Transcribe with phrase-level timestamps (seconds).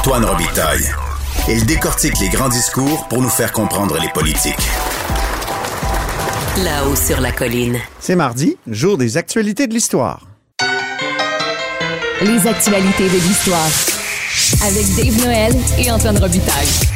[0.00, 0.88] Antoine Robitaille.
[1.46, 4.66] Il décortique les grands discours pour nous faire comprendre les politiques.
[6.64, 7.76] Là-haut sur la colline.
[7.98, 10.26] C'est mardi, jour des actualités de l'histoire.
[12.22, 13.68] Les actualités de l'histoire.
[14.66, 16.88] Avec Dave Noël et Antoine Robitaille.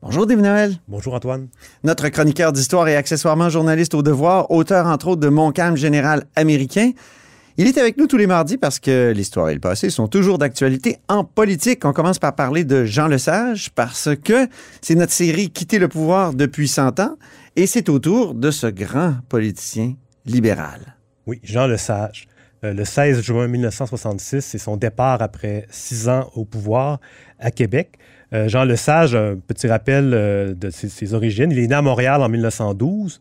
[0.00, 0.76] Bonjour Dave Noël.
[0.86, 1.48] Bonjour Antoine.
[1.82, 6.26] Notre chroniqueur d'histoire et accessoirement journaliste au devoir, auteur entre autres de Mon calme général
[6.36, 6.92] américain.
[7.60, 10.38] Il est avec nous tous les mardis parce que l'histoire et le passé sont toujours
[10.38, 11.84] d'actualité en politique.
[11.84, 14.46] On commence par parler de Jean Lesage parce que
[14.80, 17.16] c'est notre série Quitter le pouvoir depuis 100 ans
[17.56, 20.94] et c'est au tour de ce grand politicien libéral.
[21.26, 22.28] Oui, Jean Lesage.
[22.62, 27.00] Euh, le 16 juin 1966, c'est son départ après six ans au pouvoir
[27.40, 27.98] à Québec.
[28.34, 31.50] Euh, Jean Lesage, un petit rappel euh, de ses, ses, origines.
[31.50, 33.20] Il est né à Montréal en 1912.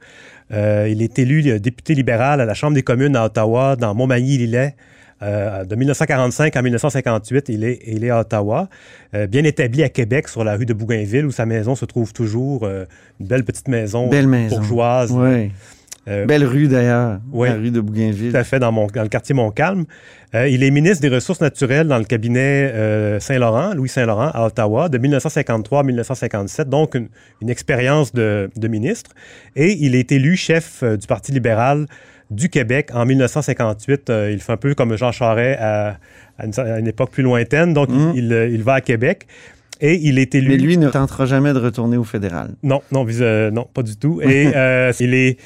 [0.52, 4.76] Euh, il est élu député libéral à la Chambre des communes à Ottawa, dans Montmagny-Lillet.
[5.20, 8.70] De 1945 à 1958, il est, il est à Ottawa,
[9.30, 12.68] bien établi à Québec, sur la rue de Bougainville, où sa maison se trouve toujours,
[12.68, 14.58] une belle petite maison, belle maison.
[14.58, 15.12] bourgeoise.
[15.12, 15.50] Oui.
[16.08, 18.32] Belle rue d'ailleurs, oui, la rue de Bougainville.
[18.32, 19.86] Tout à fait, dans, mon, dans le quartier Montcalm.
[20.34, 24.98] il est ministre des Ressources naturelles dans le cabinet Saint-Laurent, Louis Saint-Laurent, à Ottawa, de
[24.98, 27.10] 1953 à 1957, donc une,
[27.42, 29.12] une expérience de, de, ministre.
[29.56, 31.88] Et il est élu chef du Parti libéral
[32.32, 34.10] du Québec en 1958.
[34.10, 35.98] Euh, il fait un peu comme Jean Charest à,
[36.38, 37.74] à, une, à une, époque plus lointaine.
[37.74, 38.12] Donc, mmh.
[38.16, 39.28] il, il, va à Québec.
[39.80, 40.50] Et il est élu.
[40.50, 42.56] Mais lui ne tentera jamais de retourner au fédéral.
[42.64, 44.22] Non, non, euh, non, pas du tout.
[44.22, 45.38] Et euh, il est.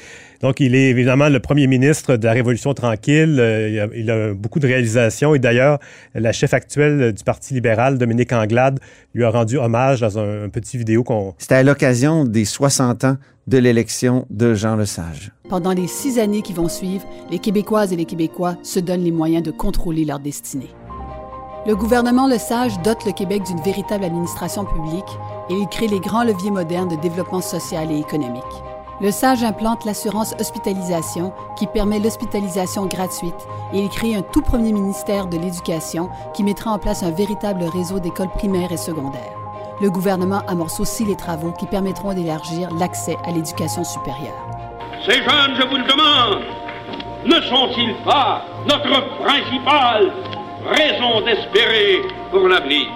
[0.42, 3.38] Donc, il est évidemment le premier ministre de la Révolution tranquille.
[3.38, 5.36] Euh, il, a, il, a, beaucoup de réalisations.
[5.36, 5.78] Et d'ailleurs,
[6.14, 8.80] la chef actuelle du Parti libéral, Dominique Anglade,
[9.14, 11.34] lui a rendu hommage dans un, un petit vidéo qu'on...
[11.38, 15.32] C'était à l'occasion des 60 ans de l'élection de Jean Lesage.
[15.48, 19.10] Pendant les six années qui vont suivre, les Québécoises et les Québécois se donnent les
[19.12, 20.70] moyens de contrôler leur destinée.
[21.66, 25.04] Le gouvernement Lesage dote le Québec d'une véritable administration publique
[25.50, 28.42] et il crée les grands leviers modernes de développement social et économique.
[29.00, 34.72] Le SAGE implante l'assurance hospitalisation qui permet l'hospitalisation gratuite et il crée un tout premier
[34.72, 39.38] ministère de l'Éducation qui mettra en place un véritable réseau d'écoles primaires et secondaires.
[39.80, 44.46] Le gouvernement amorce aussi les travaux qui permettront d'élargir l'accès à l'éducation supérieure.
[45.04, 46.42] Ces jeunes, je vous le demande,
[47.24, 50.12] ne sont-ils pas notre principale
[50.66, 52.86] raison d'espérer pour l'avenir?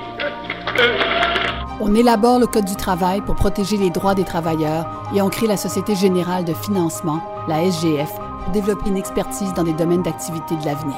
[1.81, 5.47] On élabore le Code du travail pour protéger les droits des travailleurs et on crée
[5.47, 10.56] la Société générale de financement, la SGF, pour développer une expertise dans des domaines d'activité
[10.56, 10.97] de l'avenir.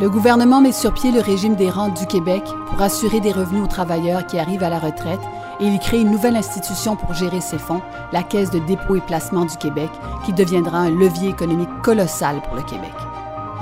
[0.00, 3.64] Le gouvernement met sur pied le régime des rentes du Québec pour assurer des revenus
[3.64, 5.20] aux travailleurs qui arrivent à la retraite
[5.60, 7.80] et il crée une nouvelle institution pour gérer ces fonds,
[8.12, 9.90] la Caisse de dépôt et placement du Québec,
[10.24, 12.92] qui deviendra un levier économique colossal pour le Québec.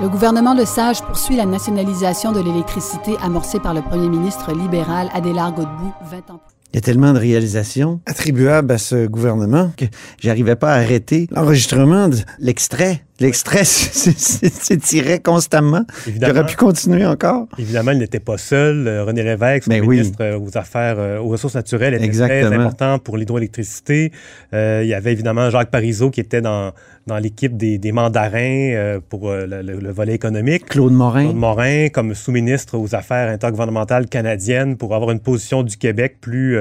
[0.01, 5.53] Le gouvernement Lesage poursuit la nationalisation de l'électricité amorcée par le premier ministre libéral Adélard
[5.53, 9.85] Godbout 20 ans plus il y a tellement de réalisations attribuables à ce gouvernement que
[10.19, 13.01] j'arrivais pas à arrêter l'enregistrement de l'extrait.
[13.21, 15.85] L'extrait s'étirait constamment.
[16.05, 17.47] Évidemment, il aurait pu continuer encore.
[17.57, 18.89] Évidemment, il n'était pas seul.
[19.07, 20.47] René Lévesque, son Mais ministre oui.
[20.49, 22.49] aux Affaires, euh, aux ressources naturelles, était Exactement.
[22.49, 24.11] très important pour l'hydroélectricité.
[24.53, 26.73] Euh, il y avait évidemment Jacques Parizeau qui était dans,
[27.07, 30.65] dans l'équipe des, des, mandarins euh, pour le, volet économique.
[30.65, 31.23] Claude Morin.
[31.23, 36.59] Claude Morin comme sous-ministre aux Affaires intergouvernementales canadiennes pour avoir une position du Québec plus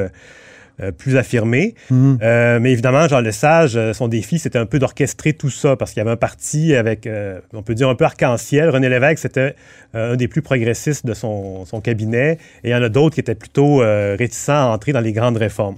[0.83, 1.77] euh, plus affirmé.
[1.89, 2.19] Mhm.
[2.21, 6.01] Euh, mais évidemment, Jean Lesage, son défi, c'était un peu d'orchestrer tout ça parce qu'il
[6.01, 8.71] y avait un parti avec, euh, on peut dire, un peu arc-en-ciel.
[8.71, 9.55] René Lévesque, c'était
[9.95, 13.21] un des plus progressistes de son, son, cabinet et il y en a d'autres qui
[13.21, 15.77] étaient plutôt réticents à entrer dans les grandes réformes.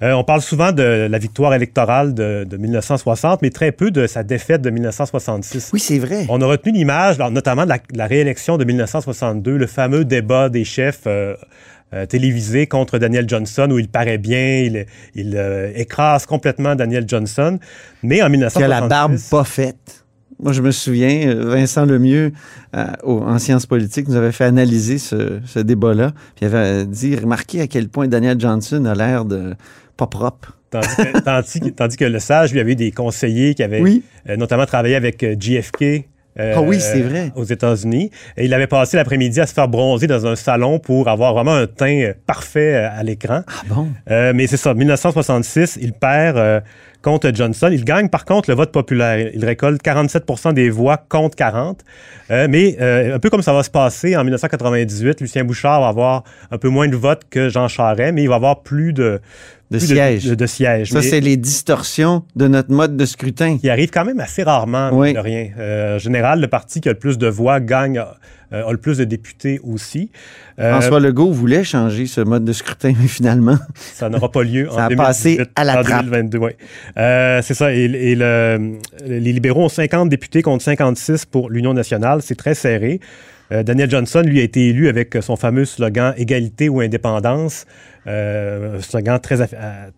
[0.00, 4.22] on parle souvent de la victoire électorale de, de, 1960, mais très peu de sa
[4.22, 5.70] défaite de 1966.
[5.72, 6.26] Oui, c'est vrai.
[6.28, 10.64] On a retenu l'image, notamment de la, la, réélection de 1962, le fameux débat des
[10.64, 11.08] chefs
[11.94, 17.04] euh, télévisé contre Daniel Johnson où il paraît bien, il, il euh, écrase complètement Daniel
[17.08, 17.58] Johnson.
[18.02, 18.58] Mais en 1966...
[18.58, 20.04] Qui a la barbe pas faite.
[20.38, 22.32] Moi, je me souviens, Vincent Lemieux,
[22.76, 26.12] euh, en sciences politiques, nous avait fait analyser ce, ce débat-là.
[26.36, 29.54] Puis il avait dit, remarquez à quel point Daniel Johnson a l'air de
[29.96, 30.58] pas propre.
[30.70, 34.02] Tandis que, tandis, tandis que le sage, lui, avait eu des conseillers qui avaient oui.
[34.36, 36.06] notamment travaillé avec JFK.
[36.40, 37.32] Euh, ah oui, c'est vrai.
[37.34, 38.10] Aux États-Unis.
[38.36, 41.54] Et il avait passé l'après-midi à se faire bronzer dans un salon pour avoir vraiment
[41.54, 43.42] un teint parfait à l'écran.
[43.46, 43.88] Ah bon?
[44.10, 46.60] Euh, mais c'est ça, 1966, il perd euh,
[47.02, 47.70] contre Johnson.
[47.72, 49.30] Il gagne par contre le vote populaire.
[49.34, 51.80] Il récolte 47% des voix contre 40.
[52.30, 56.24] Euh, mais un peu comme ça va se passer en 1998, Lucien Bouchard va avoir
[56.50, 59.20] un peu moins de votes que Jean Charest, mais il va avoir plus de
[59.70, 60.24] de sièges.
[60.24, 60.90] De, de sièges.
[60.90, 63.58] Ça, c'est les distorsions de notre mode de scrutin.
[63.58, 65.12] qui arrive quand même assez rarement, Oui.
[65.12, 65.48] de rien.
[65.58, 67.98] Euh, en général, le parti qui a le plus de voix gagne,
[68.52, 70.10] euh, a le plus de députés aussi.
[70.58, 74.68] Euh, François Legault voulait changer ce mode de scrutin, mais finalement, ça n'aura pas lieu
[74.74, 76.04] Ça en a passé 2018, à la en trappe.
[76.06, 76.38] 2022.
[76.38, 76.56] ouais.
[76.96, 77.74] Euh, c'est ça.
[77.74, 82.22] Et, et le- les libéraux ont 50 députés contre 56 pour l'Union nationale.
[82.22, 83.00] C'est très serré.
[83.52, 87.66] Euh, Daniel Johnson, lui, a été élu avec son fameux slogan Égalité ou indépendance.
[88.06, 89.90] Euh, un slogan très, euh,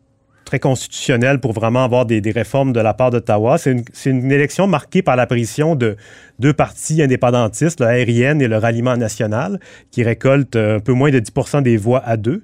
[0.45, 3.59] très constitutionnel pour vraiment avoir des, des réformes de la part d'Ottawa.
[3.59, 5.97] C'est une, une élection marquée par l'apparition de
[6.39, 9.59] deux partis indépendantistes, le RIN et le Ralliement national,
[9.91, 12.43] qui récoltent un peu moins de 10% des voix à deux.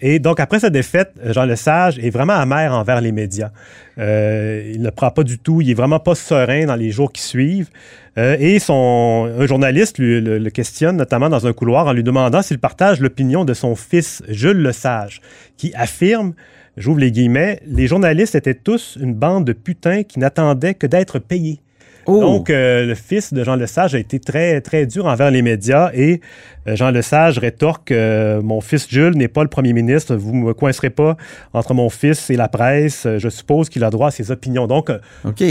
[0.00, 3.50] Et donc, après sa défaite, Jean Lesage est vraiment amer envers les médias.
[3.98, 7.12] Euh, il ne prend pas du tout, il est vraiment pas serein dans les jours
[7.12, 7.68] qui suivent.
[8.16, 12.40] Euh, et son, un journaliste le, le questionne, notamment dans un couloir, en lui demandant
[12.40, 15.20] s'il partage l'opinion de son fils, Jules Lesage,
[15.58, 16.32] qui affirme,
[16.76, 21.18] j'ouvre les guillemets, les journalistes étaient tous une bande de putains qui n'attendaient que d'être
[21.18, 21.60] payés.
[22.06, 22.20] Oh!
[22.20, 25.90] Donc, euh, le fils de Jean Lesage a été très, très dur envers les médias
[25.94, 26.20] et
[26.66, 30.42] euh, Jean Lesage rétorque euh, Mon fils Jules n'est pas le premier ministre, vous ne
[30.46, 31.16] me coincerez pas
[31.52, 34.66] entre mon fils et la presse, je suppose qu'il a droit à ses opinions.
[34.66, 34.98] Donc, euh,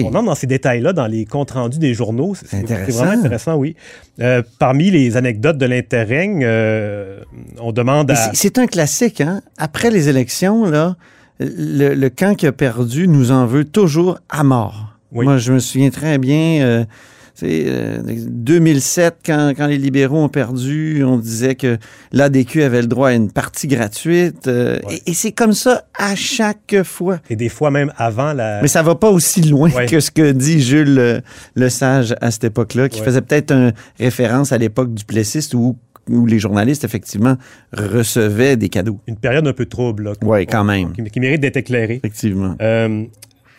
[0.06, 2.34] on entre dans ces détails-là dans les comptes rendus des journaux.
[2.36, 3.75] C'est vraiment intéressant, oui.
[4.60, 6.45] Parmi les anecdotes de l'interrègne,
[7.60, 8.16] on demande à.
[8.16, 9.42] c'est- C'est un classique, hein?
[9.57, 10.95] Après les élections, là,
[11.40, 14.89] le, le camp qui a perdu nous en veut toujours à mort.
[15.12, 15.26] Oui.
[15.26, 16.86] Moi, je me souviens très bien, euh,
[17.44, 17.98] euh,
[18.28, 21.78] 2007, quand, quand les libéraux ont perdu, on disait que
[22.12, 24.48] l'ADQ avait le droit à une partie gratuite.
[24.48, 24.96] euh, Ouais.
[25.06, 27.20] Et, et c'est comme ça à chaque fois.
[27.30, 28.62] Et des fois même avant la.
[28.62, 29.86] Mais ça va pas aussi loin Ouais.
[29.86, 31.20] que ce que dit Jules euh,
[31.56, 33.06] Le Sage à cette époque-là, qui Ouais.
[33.06, 35.78] faisait peut-être une référence à l'époque du Plessiste où,
[36.10, 37.38] où les journalistes, effectivement,
[37.72, 39.00] recevaient des cadeaux.
[39.08, 40.92] Une période un peu trouble, là, Oui, quand même.
[40.94, 41.96] qui, qui mérite d'être éclairée.
[42.04, 42.56] Effectivement.
[42.62, 43.06] Euh,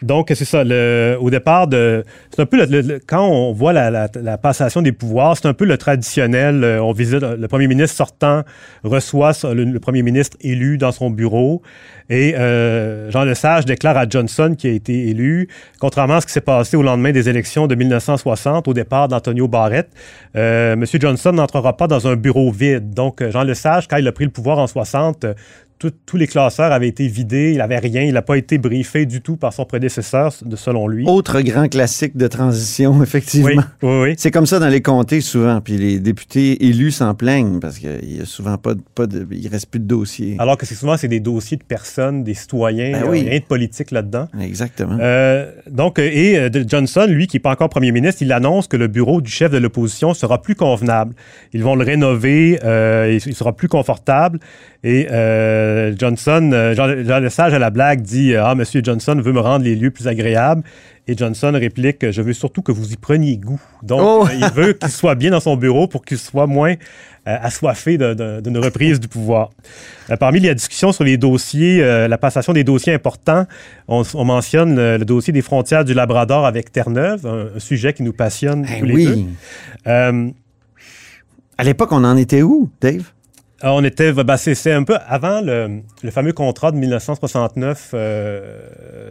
[0.03, 0.65] donc, c'est ça.
[0.65, 2.05] le- au départ, de,
[2.35, 5.47] c'est un peu le- le- quand on voit la, la- la passation des pouvoirs, c'est
[5.47, 6.65] un peu le traditionnel.
[6.65, 8.43] euh, on visite le premier ministre sortant,
[8.85, 11.63] reçoit le, le premier ministre élu dans son bureau.
[12.09, 15.49] Et euh, Jean Lesage déclare à Johnson qui a été élu,
[15.79, 19.47] contrairement à ce qui s'est passé au lendemain des élections de 1960, au départ d'Antonio
[19.49, 19.89] Barrett,
[20.37, 20.85] euh, M.
[20.93, 22.91] Johnson n'entrera pas dans un bureau vide.
[22.95, 25.35] Donc, euh, Jean Lesage, quand il a pris le pouvoir en 60, euh,
[25.81, 29.07] tout- tous les classeurs avaient été vidés, il n'avait rien, il n'a pas été briefé
[29.07, 31.05] du tout par son prédécesseur, de- selon lui.
[31.09, 33.49] Autre grand classique de transition, effectivement.
[33.49, 34.15] oui, oui, oui.
[34.19, 38.19] C'est comme ça dans les comtés souvent, puis les députés élus s'en plaignent parce qu'il
[38.19, 40.37] y a souvent pas de, pas de, il reste plus de dossiers.
[40.39, 43.23] Alors que c'est souvent c'est des dossiers de personnes, des citoyens, Ben oui.
[43.29, 44.29] rien de politique là-dedans.
[44.41, 44.99] Exactement.
[45.01, 48.69] Euh, donc, euh, et euh, Johnson, lui, qui n'est pas encore premier ministre, il annonce
[48.69, 51.15] que le bureau du chef de l'opposition sera plus convenable.
[51.55, 54.39] Ils vont le rénover, euh, il, il sera plus confortable.
[54.83, 59.33] Et euh, Johnson, euh, Jean, Jean Lesage à la blague dit Ah, Monsieur Johnson veut
[59.33, 60.63] me rendre les lieux plus agréables.
[61.09, 63.61] Et Johnson réplique Je veux surtout que vous y preniez goût.
[63.83, 64.27] Donc, Oh!
[64.29, 67.99] euh, il veut qu'il soit bien dans son bureau pour qu'il soit moins euh, assoiffé
[67.99, 69.51] d'une reprise du pouvoir.
[70.11, 73.47] Euh, parmi les discussions sur les dossiers, euh, la passation des dossiers importants,
[73.89, 77.93] on, on mentionne le, le dossier des frontières du Labrador avec Terre-Neuve, un, un sujet
[77.93, 79.15] qui nous passionne Ben tous les deux.
[79.15, 79.27] oui.
[79.89, 80.29] Euh,
[81.59, 83.11] À l'époque, on en était où, Dave?
[83.63, 87.91] Ah, on était, ben, c'est c'est un peu avant le, le fameux contrat de 1969
[87.95, 88.61] euh,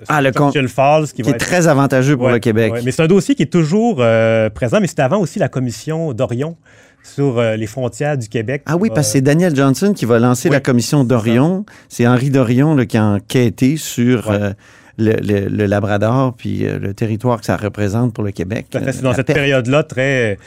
[0.08, 2.40] Ah, le con- Churchill Falls, qui, Qui va est être- très avantageux pour Ouais, le
[2.40, 2.74] Québec.
[2.74, 2.82] ouais.
[2.84, 6.14] mais c'est un dossier qui est toujours euh, présent, mais c'était avant aussi la commission
[6.14, 6.58] d'Orion
[7.04, 8.64] sur euh, les frontières du Québec.
[8.66, 11.66] Ah oui, parce que c'est Daniel Johnson qui va lancer Oui, la commission d'Orion.
[11.88, 14.36] C'est Henri Dorion là, qui a enquêté sur Ouais.
[14.42, 14.54] euh,
[14.98, 18.66] le, le- le Labrador puis euh, le territoire que ça représente pour le Québec.
[18.74, 20.38] C'est dans cette période-là très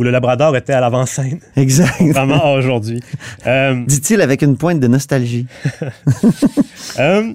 [0.00, 2.00] où le Labrador était à l'avant-scène, Exact.
[2.14, 3.00] vraiment aujourd'hui.
[3.46, 5.46] Euh, Dit-il avec une pointe de nostalgie.
[6.98, 7.32] Euh,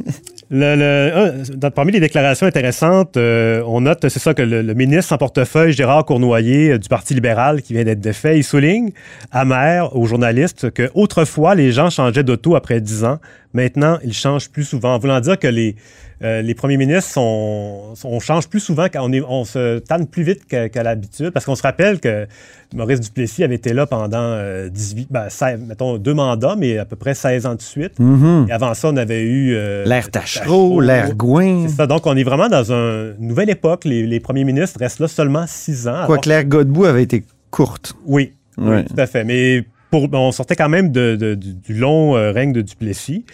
[0.51, 4.61] le- le- un, dans- parmi les déclarations intéressantes, euh, on note, c'est ça, que le,
[4.61, 8.43] le ministre en portefeuille, Gérard Cournoyer, euh, du Parti libéral, qui vient d'être défait, il
[8.43, 8.89] souligne,
[9.31, 13.19] amer aux journalistes, que autrefois, les gens changeaient d'auto après 10 ans.
[13.55, 14.99] Maintenant, ils changent plus souvent.
[14.99, 15.77] Voulant dire que les,
[16.21, 20.07] euh, les premiers ministres, sont, sont- on change plus souvent, on, est, on se tanne
[20.07, 22.27] plus vite qu'à l'habitude, parce qu'on se rappelle que
[22.75, 26.83] Maurice Duplessis avait été là pendant euh, 18, ben, 16, mettons, deux mandats, mais à
[26.85, 27.97] peu près 16 ans de suite.
[27.97, 28.47] Mhm.
[28.49, 29.53] Et avant ça, on avait eu...
[29.55, 31.67] euh, L'air Tachereau, l'air Gouin.
[31.69, 31.87] C'est ça.
[31.87, 33.85] Donc, on est vraiment dans une nouvelle époque.
[33.85, 36.03] Les, les premiers ministres restent là seulement six ans.
[36.07, 37.93] Quoi alors- que l'air Godbout avait été courte.
[38.05, 38.83] Oui, oui, Ouais.
[38.83, 39.23] tout à fait.
[39.23, 43.25] Mais pour, on sortait quand même de- de- du, du long euh, règne de Duplessis.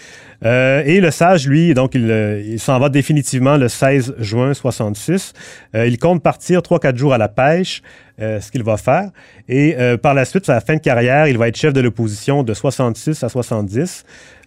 [0.43, 4.53] Euh, et le sage, lui, donc, il, euh, il s'en va définitivement le 16 juin
[4.53, 5.33] 66.
[5.75, 7.81] Euh, il compte partir 3-4 jours à la pêche,
[8.21, 9.09] euh, ce qu'il va faire.
[9.49, 11.81] Et euh, par la suite, à la fin de carrière, il va être chef de
[11.81, 14.03] l'opposition de 66 à 70.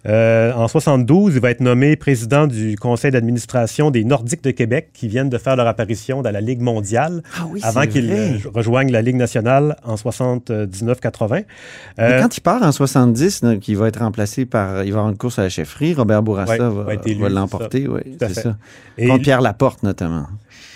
[0.07, 4.89] Euh, en 72, il va être nommé président du conseil d'administration des Nordiques de Québec
[4.93, 8.05] qui viennent de faire leur apparition dans la Ligue mondiale Ah oui, avant c'est qu'il
[8.11, 8.19] vrai.
[8.33, 11.29] euh, rejoigne la Ligue nationale en 79-80.
[11.31, 11.45] Mais
[12.03, 14.83] Euh, quand il part en 70, donc, il va être remplacé par.
[14.83, 15.93] Il va avoir une course à la chefferie.
[15.95, 17.87] Robert Bourassa Ouais, va, c'est l'emporter.
[17.87, 18.41] Oui, c'est fait.
[18.41, 18.57] ça.
[18.97, 20.27] et- Contre Pierre Laporte, notamment.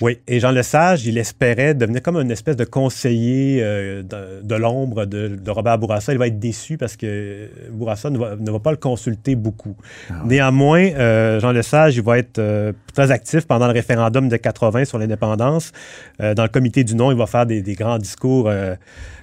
[0.02, 4.56] Oui, et Jean Lesage, il espérait devenir comme une espèce de conseiller euh, de, de
[4.56, 6.14] l'ombre de, de Robert Bourassa.
[6.14, 9.76] Il va être déçu parce que Bourassa ne va, ne va pas le consulter beaucoup.
[10.24, 14.86] Néanmoins, euh, Jean Lesage, il va être euh, très actif pendant le référendum de 80
[14.86, 15.72] sur l'indépendance.
[16.20, 18.50] Dans le comité du non, il va faire des, des grands discours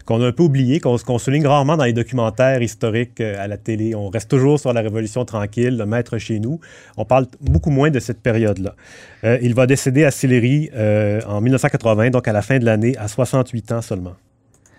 [0.07, 3.47] qu'on a un peu oubliés, qu'on qu'on souligne rarement dans les documentaires historiques euh, à
[3.49, 3.95] la télé.
[3.95, 6.61] On reste toujours sur la Révolution tranquille, le maître chez nous.
[6.97, 8.75] On parle beaucoup moins de cette période-là.
[9.25, 12.97] Euh, il va décéder à Sillery euh, en 1980, donc à la fin de l'année,
[12.97, 14.15] à 68 ans seulement.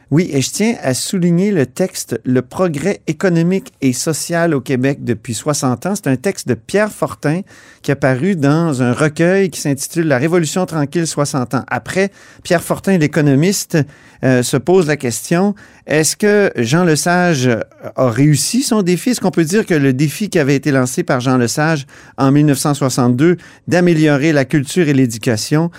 [0.09, 5.03] Oui, et je tiens à souligner le texte Le progrès économique et social au Québec
[5.03, 5.95] depuis 60 ans.
[5.95, 7.41] C'est un texte de Pierre Fortin
[7.81, 11.63] qui est paru dans un recueil qui s'intitule La Révolution tranquille 60 ans.
[11.67, 12.11] Après,
[12.43, 13.77] Pierre Fortin, l'économiste,
[14.23, 15.55] euh, se pose la question
[15.87, 17.49] est-ce que Jean Lesage
[17.95, 19.11] a réussi son défi?
[19.11, 21.87] Est-ce qu'on peut dire que le défi qui avait été lancé par Jean Lesage
[22.17, 23.37] en 1962
[23.69, 25.71] d'améliorer la culture et l'éducation,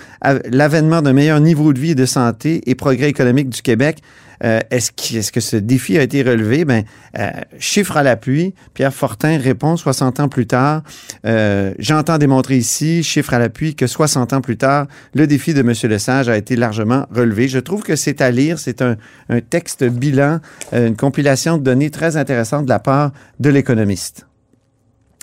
[0.49, 3.99] l'avènement d'un meilleur niveau de vie et de santé et progrès économique du Québec,
[4.43, 6.65] euh, est-ce, qu'- est-ce que ce défi a été relevé?
[6.65, 6.83] Ben,
[7.17, 7.29] euh,
[7.59, 10.83] chiffre à l'appui, Pierre Fortin répond 60 ans plus tard.
[11.25, 15.59] euh, j'entends démontrer ici, chiffre à l'appui, que 60 ans plus tard, le défi de
[15.61, 15.73] M.
[15.89, 17.47] Lesage a été largement relevé.
[17.47, 18.59] Je trouve que c'est à lire.
[18.59, 18.95] C'est un,
[19.29, 20.39] un texte bilan,
[20.73, 24.25] euh, une compilation de données très intéressante de la part de l'économiste.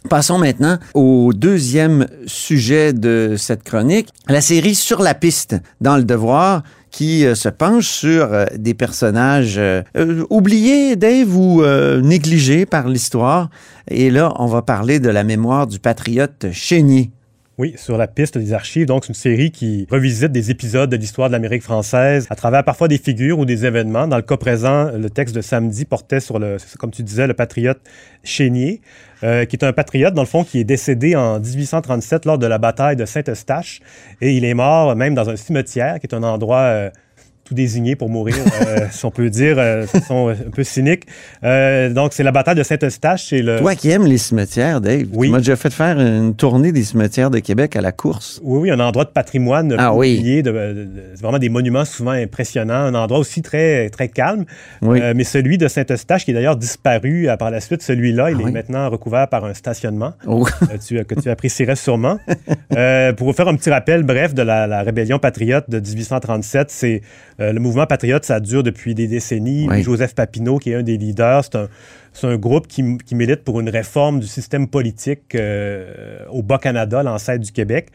[0.08, 6.04] Passons maintenant au deuxième sujet de cette chronique, la série Sur la piste dans le
[6.04, 9.82] devoir qui euh, se penche sur euh, des personnages euh,
[10.30, 11.62] oubliés, Dave, ou
[12.02, 13.50] négligés par l'histoire.
[13.88, 17.10] Et là, on va parler de la mémoire du patriote Chénier.
[17.58, 18.84] Oui, sur la piste des archives.
[18.84, 22.62] Donc, c'est une série qui revisite des épisodes de l'histoire de l'Amérique française à travers
[22.62, 24.06] parfois des figures ou des événements.
[24.06, 27.32] Dans le cas présent, le texte de samedi portait sur le, comme tu disais, le
[27.32, 27.80] patriote
[28.22, 28.82] Chénier,
[29.24, 32.46] euh, qui est un patriote, dans le fond, qui est décédé en 1837 lors de
[32.46, 33.80] la bataille de Saint-Eustache.
[34.20, 36.90] Et il est mort même dans un cimetière, qui est un endroit euh,
[37.46, 38.34] tout désigné pour mourir,
[38.66, 41.04] euh, si on peut dire, euh, de façon un peu cynique.
[41.44, 43.30] Euh, donc, c'est la bataille de Saint-Eustache.
[43.32, 43.58] Le...
[43.60, 45.28] Toi qui aimes les cimetières, Dave, Oui.
[45.28, 48.40] tu m'as déjà fait faire une tournée des cimetières de Québec à la course.
[48.42, 50.42] Oui, oui, un endroit de patrimoine Ah oui.
[50.42, 54.44] de, de- c'est vraiment des monuments souvent impressionnants, un endroit aussi très, très calme.
[54.82, 55.00] Oui.
[55.00, 58.38] Euh, mais celui de Saint-Eustache, qui est d'ailleurs disparu euh, par la suite, celui-là, il
[58.38, 58.52] Ah est oui.
[58.52, 60.44] maintenant recouvert par un stationnement Oh.
[60.62, 62.18] euh, tu- que tu apprécierais sûrement.
[62.76, 66.70] Euh, pour vous faire un petit rappel bref de la, la rébellion patriote de 1837,
[66.70, 67.02] c'est
[67.40, 69.66] euh, le mouvement patriote, ça dure depuis des décennies.
[69.70, 69.82] Oui.
[69.82, 71.68] Joseph Papineau, qui est un des leaders, c'est un,
[72.12, 77.02] c'est un groupe qui, qui milite pour une réforme du système politique euh, au Bas-Canada,
[77.02, 77.88] l'ancêtre du Québec.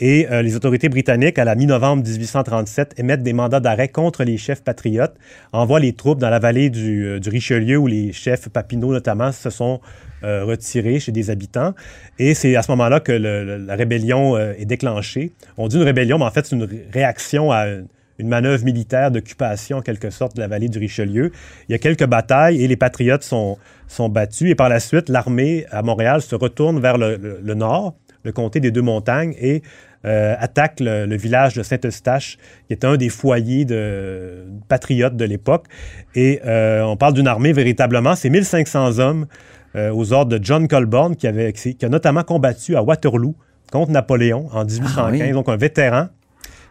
[0.00, 4.38] Et euh, les autorités britanniques, à la mi-novembre 1837, émettent des mandats d'arrêt contre les
[4.38, 5.14] chefs patriotes,
[5.52, 9.30] envoient les troupes dans la vallée du, euh, du Richelieu, où les chefs Papineau notamment
[9.32, 9.80] se sont
[10.22, 11.72] retirés chez des habitants.
[12.18, 15.30] Et c'est à ce moment-là que le- le- la rébellion est déclenchée.
[15.56, 17.86] On dit une rébellion, mais en fait, c'est une ré- réaction à une,
[18.18, 21.32] une manœuvre militaire d'occupation, en quelque sorte, de la vallée du Richelieu.
[21.68, 23.58] Il y a quelques batailles et les patriotes sont,
[23.88, 24.50] sont battus.
[24.50, 27.94] Et par la suite, l'armée à Montréal se retourne vers le, le- le nord,
[28.24, 29.62] le comté des Deux-Montagnes, et
[30.04, 35.24] euh, attaque le, le village de Saint-Eustache, qui est un des foyers de patriotes de
[35.24, 35.66] l'époque.
[36.14, 39.26] Et euh, on parle d'une armée véritablement, c'est 1500 hommes
[39.74, 43.34] euh, aux ordres de John Colborne, qui, avait, qui a notamment combattu à Waterloo
[43.72, 45.32] contre Napoléon en 1815, Ah oui.
[45.32, 46.06] donc un vétéran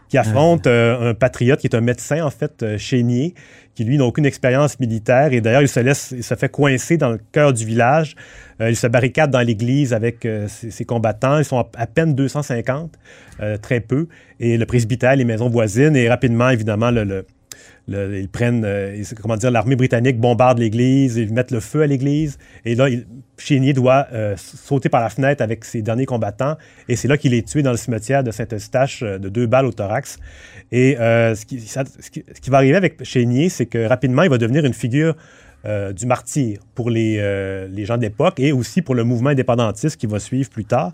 [0.08, 3.34] qui affronte euh, un patriote qui est un médecin, en fait, euh, chénier,
[3.74, 5.32] qui, lui, n'a aucune expérience militaire.
[5.32, 8.14] Et d'ailleurs, il se laisse, il se fait coincer dans le cœur du village.
[8.60, 11.38] Euh, il se barricade dans l'église avec ses, combattants.
[11.38, 12.92] Ils sont à, peine 250,
[13.40, 14.08] euh, très peu.
[14.40, 15.96] Et le presbytère, les maisons voisines.
[15.96, 17.26] Et rapidement, évidemment, le-
[17.88, 22.38] ils prennent, euh, comment dire, l'armée britannique bombarde l'église, ils mettent le feu à l'église.
[22.64, 22.88] Et là,
[23.38, 26.56] Chénier doit euh, sauter par la fenêtre avec ses derniers combattants.
[26.88, 29.66] Et c'est là qu'il est tué dans le cimetière de Saint-Eustache euh, de deux balles
[29.66, 30.18] au thorax.
[30.72, 34.64] Et ce qui- ce qui va arriver avec Chénier, c'est que rapidement, il va devenir
[34.64, 35.14] une figure
[35.66, 39.96] euh, du martyr pour les, euh, les gens d'époque et aussi pour le mouvement indépendantiste
[39.96, 40.92] qui va suivre plus tard.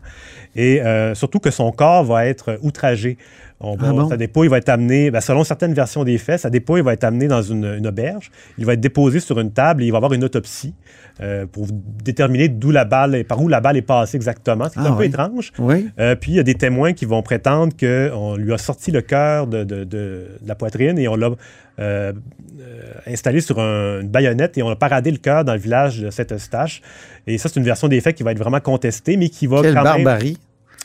[0.57, 3.19] Et euh, surtout que son corps va être outragé.
[3.65, 4.09] On Ah bon?
[4.09, 7.05] Sa dépouille va être amenée, ben, selon certaines versions des faits, sa dépouille va être
[7.05, 8.31] amenée dans une, une auberge.
[8.59, 10.75] Il va être déposé sur une table et il va avoir une autopsie
[11.53, 11.67] pour
[12.03, 14.65] déterminer d'où la balle, par où la balle est passée exactement.
[14.69, 15.53] C'est Ah un peu étrange.
[15.61, 15.89] Oui.
[16.21, 19.47] Puis il y a des témoins qui vont prétendre qu'on lui a sorti le cœur
[19.47, 21.31] de, de- de- de la poitrine et on l'a
[21.79, 22.13] euh,
[22.61, 26.01] euh, installé sur un- une baïonnette et on a paradé le cœur dans le village
[26.01, 26.83] de Saint-Eustache.
[27.27, 29.63] Et ça, c'est une version des faits qui va être vraiment contestée, mais qui va,
[29.63, 30.39] Quelle quand même, barbarie.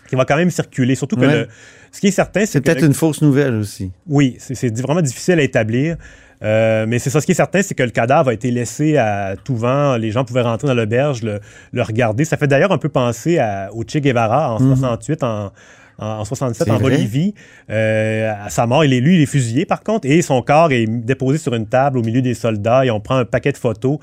[0.09, 0.95] qui va quand même circuler.
[0.95, 1.33] Surtout que Ouais.
[1.41, 1.47] le-
[1.91, 3.91] ce qui est certain, c'est C'est peut-être le- une fausse nouvelle aussi.
[4.07, 5.97] oui, c'est vraiment difficile à établir.
[6.43, 8.95] Euh, mais c'est ça, ce qui est certain, c'est que le cadavre a été laissé
[8.97, 9.97] à tout vent.
[9.97, 11.39] Les gens pouvaient rentrer dans l'auberge, le,
[11.73, 12.25] le regarder.
[12.25, 15.51] Ça fait d'ailleurs un peu penser à, au Che Guevara en 68, en,
[15.99, 16.73] en, en 67 Mhm.
[16.73, 16.95] C'est en vrai.
[16.95, 17.33] Bolivie.
[17.69, 20.71] Euh, à sa mort, il est, lui, il est fusillé par contre, et son corps
[20.71, 23.57] est déposé sur une table au milieu des soldats, et on prend un paquet de
[23.57, 23.97] photos.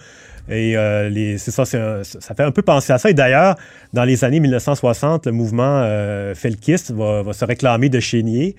[0.50, 3.08] Et euh, les- c'est ça, c'est un- ça fait un peu penser à ça.
[3.08, 3.56] Et d'ailleurs,
[3.94, 8.54] dans les années 1960, le mouvement euh, felkiste va, va se réclamer de Chénier.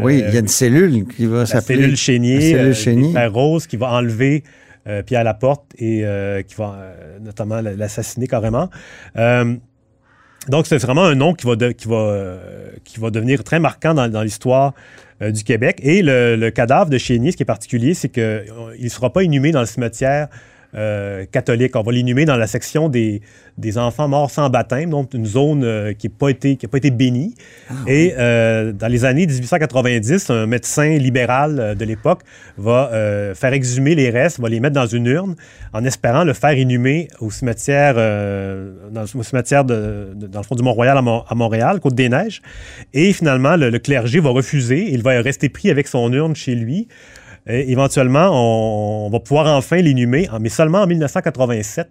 [0.00, 1.80] Oui, Euh, il y a une cellule qui va la s'appeler.
[1.82, 3.26] cellule Chénier, la cellule euh, Chénier.
[3.26, 4.44] Rose, qui va enlever
[4.86, 8.68] euh, Pierre Laporte et euh, qui va euh, notamment l'assassiner carrément.
[10.46, 14.74] Euh, donc, c'est vraiment un nom qui va, euh, devenir très marquant dans, l'histoire
[15.22, 15.78] euh, du Québec.
[15.82, 18.44] Et le, le cadavre de Chénier, ce qui est particulier, c'est qu'il
[18.80, 20.28] ne sera pas inhumé dans le cimetière
[20.74, 21.76] euh, catholique.
[21.76, 23.20] On va l'inhumer dans la section des,
[23.58, 26.68] des enfants morts sans baptême, donc une zone euh, qui n'a pas, été- qui a
[26.68, 27.34] pas été bénie.
[27.86, 32.20] Et euh, dans les années 1890, un médecin libéral euh, de l'époque
[32.58, 32.90] va
[33.34, 35.34] faire exhumer les restes, va les mettre dans une urne
[35.72, 40.54] en espérant le faire inhumer au cimetière, dans le cimetière de, de- dans le fond
[40.54, 42.42] du Mont-Royal à, Mon- à Montréal, Côte-des-Neiges.
[42.92, 44.90] Et finalement, le, le clergé va refuser.
[44.92, 46.88] Il va rester pris avec son urne chez lui.
[47.46, 48.30] Éventuellement,
[49.06, 51.88] on, va pouvoir enfin l'inhumer, mais seulement en 1987.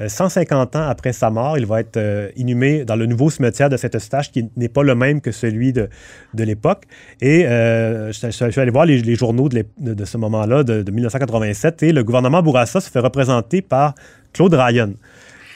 [0.00, 3.68] Euh, 150 ans après sa mort, il va être euh, inhumé dans le nouveau cimetière
[3.68, 5.88] de Saint-Eustache, qui n'est pas le même que celui de,
[6.34, 6.84] de l'époque.
[7.20, 11.82] Et euh, je, suis allé voir les, journaux de, de- de ce moment-là, de 1987,
[11.82, 13.94] et le gouvernement Bourassa se fait représenter par
[14.32, 14.90] Claude Ryan.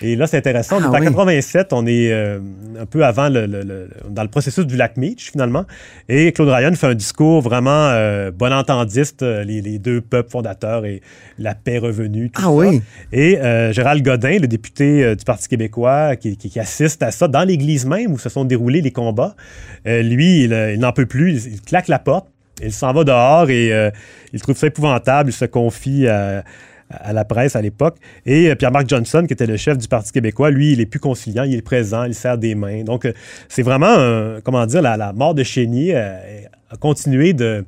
[0.02, 0.78] Et là, c'est intéressant.
[0.80, 1.06] Ah on est en oui.
[1.06, 2.38] 87, on est euh,
[2.80, 5.64] un peu avant le, le- le- dans le processus du lac Meach, finalement.
[6.08, 10.30] Et Claude Ryan fait un discours vraiment euh, bon entendiste, euh, les, les deux peuples
[10.30, 11.02] fondateurs et
[11.38, 12.30] la paix revenue.
[12.30, 12.50] tout Ah ça.
[12.50, 12.82] oui.
[13.12, 17.28] Et euh, Gérald Godin, le député du Parti québécois, qui, qui- qui assiste à ça
[17.28, 19.34] dans l'église même où se sont déroulés les combats,
[19.86, 22.26] lui, il, il n'en peut plus, il, il claque la porte,
[22.62, 23.70] il s'en va dehors et
[24.32, 26.44] il trouve ça épouvantable, il se confie à,
[27.00, 27.96] à la presse à l'époque.
[28.26, 31.00] Et euh, Pierre-Marc Johnson, qui était le chef du Parti québécois, lui, il est plus
[31.00, 32.82] conciliant, il est présent, il serre des mains.
[32.84, 33.12] Donc, euh,
[33.48, 36.18] c'est vraiment, un- comment dire, la, la mort de Chénier euh,
[36.70, 37.64] a continué de...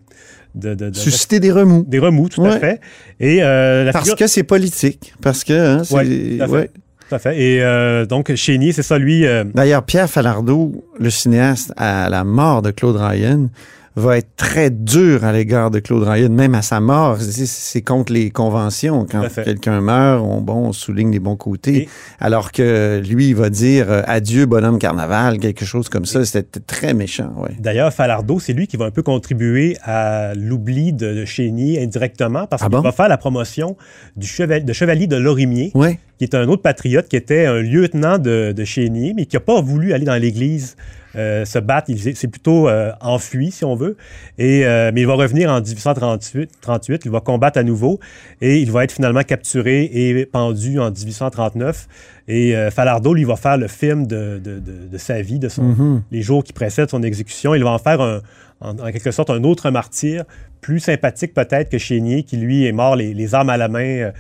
[0.55, 1.85] de- de- de- Susciter des remous.
[1.87, 2.81] des remous, tout à fait.
[3.21, 5.15] Et euh, la Parce figure- que c'est politique.
[5.23, 5.53] Parce que.
[5.53, 6.05] hein, Ouais,
[6.39, 6.53] tout à fait.
[6.53, 6.71] ouais.
[7.09, 7.39] Tout à fait.
[7.39, 9.27] Et euh, donc, Chénier, c'est ça, lui.
[9.27, 13.51] euh, D'ailleurs, Pierre Falardeau, le cinéaste, à la mort de Claude Ryan,
[13.97, 17.19] va être très dur à l'égard de Claude Ryan, même à sa mort.
[17.21, 19.07] C'est- contre les conventions.
[19.09, 21.77] Quand quelqu'un meurt, on, bon, on souligne les bons côtés.
[21.83, 26.25] Et- Alors que lui, il va dire euh, adieu, bonhomme carnaval, quelque chose comme ça.
[26.25, 27.51] C'était très méchant, ouais.
[27.61, 32.47] D'ailleurs, Falardeau, c'est lui qui va un peu contribuer à l'oubli de, de Chénier indirectement
[32.49, 32.83] parce Ah qu'il bon?
[32.83, 33.77] va faire la promotion
[34.17, 36.01] du cheval, de Chevalier de Lorimier, Ouais.
[36.19, 39.41] qui est un autre patriote qui était un lieutenant de, de Chénier, mais qui n'a
[39.41, 40.77] pas voulu aller dans l'église
[41.17, 41.91] euh, se battre.
[41.91, 43.97] Il s'est c'est plutôt euh, enfui, si on veut.
[44.39, 48.01] Et, euh, mais il va revenir en 1838, 38, il va combattre à nouveau
[48.41, 51.89] et il va être finalement capturé et pendu en 1839.
[52.29, 55.49] Et euh, Falardeau, lui, va faire le film de, de- de- de sa vie, de
[55.49, 56.03] son, Mhm.
[56.11, 57.55] les jours qui précèdent son exécution.
[57.55, 58.21] Il va en faire un-
[58.61, 60.25] en, en quelque sorte un autre martyr,
[60.63, 64.13] plus sympathique peut-être que Chénier, qui lui est mort les, les armes à la main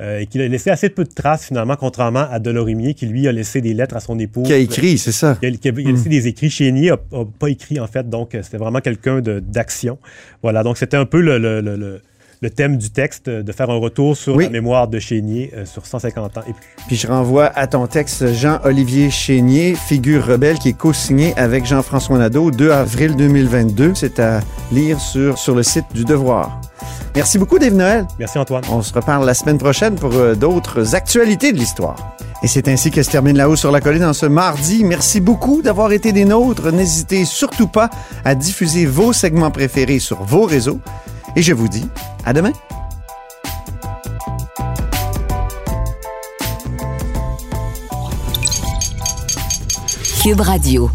[0.00, 3.28] euh, et qui a laissé assez peu de traces finalement, contrairement à Delorimier, qui lui
[3.28, 4.46] a laissé des lettres à son épouse.
[4.46, 5.36] Qui a écrit, c'est ça.
[5.42, 6.48] Il a, qui a- il a laissé des écrits.
[6.50, 9.98] Chénier n'a pas écrit, en fait, donc euh, c'était vraiment quelqu'un d'action.
[10.42, 12.00] Voilà, donc c'était un peu le, le- le- le-
[12.42, 14.44] le thème du texte, euh, de faire un retour sur Oui.
[14.44, 16.62] la mémoire de Chénier euh, sur 150 ans et plus.
[16.86, 22.16] Puis je renvoie à ton texte Jean-Olivier Chénier, figure rebelle, qui est co-signé avec Jean-François
[22.16, 23.92] Nadeau, 2 avril 2022.
[23.94, 24.40] C'est à
[24.72, 26.58] lire sur, sur le site du Devoir.
[27.14, 28.06] Merci beaucoup, Dave Noël.
[28.18, 28.62] Merci Antoine.
[28.70, 32.16] On se reparle la semaine prochaine pour euh, d'autres actualités de l'histoire.
[32.42, 34.84] Et c'est ainsi que se termine La Haut sur la colline en ce mardi.
[34.84, 36.72] Merci beaucoup d'avoir été des nôtres.
[36.72, 37.90] N'hésitez surtout pas
[38.24, 40.80] à diffuser vos segments préférés sur vos réseaux.
[41.36, 41.86] Et je vous dis
[42.24, 42.52] à demain.
[50.22, 50.90] Cube Radio.